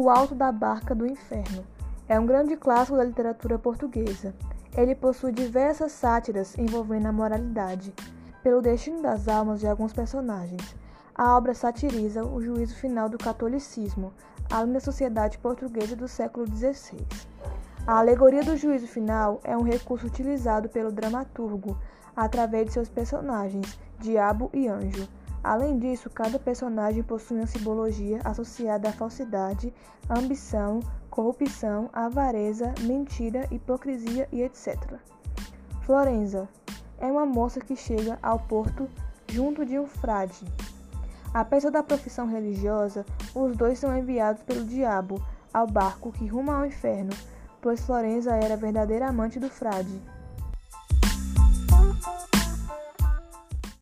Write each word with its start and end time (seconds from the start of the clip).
O 0.00 0.08
Alto 0.08 0.32
da 0.32 0.52
Barca 0.52 0.94
do 0.94 1.04
Inferno 1.04 1.66
é 2.08 2.20
um 2.20 2.24
grande 2.24 2.56
clássico 2.56 2.96
da 2.96 3.02
literatura 3.02 3.58
portuguesa. 3.58 4.32
Ele 4.76 4.94
possui 4.94 5.32
diversas 5.32 5.90
sátiras 5.90 6.56
envolvendo 6.56 7.06
a 7.06 7.12
moralidade, 7.12 7.92
pelo 8.40 8.62
destino 8.62 9.02
das 9.02 9.26
almas 9.26 9.58
de 9.58 9.66
alguns 9.66 9.92
personagens. 9.92 10.76
A 11.12 11.36
obra 11.36 11.52
satiriza 11.52 12.24
o 12.24 12.40
juízo 12.40 12.76
final 12.76 13.08
do 13.08 13.18
catolicismo, 13.18 14.12
além 14.48 14.74
da 14.74 14.78
sociedade 14.78 15.36
portuguesa 15.38 15.96
do 15.96 16.06
século 16.06 16.46
XVI. 16.46 17.04
A 17.84 17.98
alegoria 17.98 18.44
do 18.44 18.56
juízo 18.56 18.86
final 18.86 19.40
é 19.42 19.56
um 19.56 19.62
recurso 19.62 20.06
utilizado 20.06 20.68
pelo 20.68 20.92
dramaturgo 20.92 21.76
através 22.14 22.66
de 22.66 22.72
seus 22.72 22.88
personagens, 22.88 23.76
diabo 23.98 24.48
e 24.54 24.68
anjo. 24.68 25.08
Além 25.48 25.78
disso, 25.78 26.10
cada 26.10 26.38
personagem 26.38 27.02
possui 27.02 27.38
uma 27.38 27.46
simbologia 27.46 28.20
associada 28.22 28.90
à 28.90 28.92
falsidade, 28.92 29.72
ambição, 30.10 30.80
corrupção, 31.08 31.88
avareza, 31.90 32.74
mentira, 32.82 33.48
hipocrisia 33.50 34.28
e 34.30 34.42
etc. 34.42 34.76
Florenza 35.86 36.46
é 36.98 37.06
uma 37.06 37.24
moça 37.24 37.60
que 37.60 37.74
chega 37.74 38.18
ao 38.22 38.40
porto 38.40 38.90
junto 39.26 39.64
de 39.64 39.78
um 39.78 39.86
frade. 39.86 40.44
Apesar 41.32 41.70
da 41.70 41.82
profissão 41.82 42.26
religiosa, 42.26 43.06
os 43.34 43.56
dois 43.56 43.78
são 43.78 43.96
enviados 43.96 44.42
pelo 44.42 44.66
diabo 44.66 45.18
ao 45.54 45.66
barco 45.66 46.12
que 46.12 46.26
ruma 46.26 46.58
ao 46.58 46.66
inferno, 46.66 47.16
pois 47.62 47.80
Florenza 47.80 48.36
era 48.36 48.52
a 48.52 48.58
verdadeira 48.58 49.08
amante 49.08 49.40
do 49.40 49.48
frade. 49.48 49.98